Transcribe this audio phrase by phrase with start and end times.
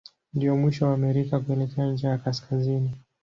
[0.33, 2.91] Ndio mwisho wa Amerika kuelekea ncha ya kaskazini.